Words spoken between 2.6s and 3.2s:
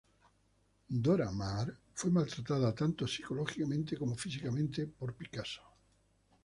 tanto